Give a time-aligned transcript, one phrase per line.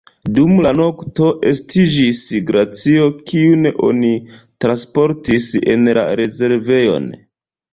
[0.35, 4.09] Dum la nokto estiĝis glacio, kiun oni
[4.67, 7.09] transportis en la rezervejon.